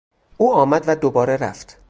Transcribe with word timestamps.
او 0.37 0.53
آمد 0.53 0.83
و 0.87 0.95
دوباره 0.95 1.35
رفت. 1.37 1.77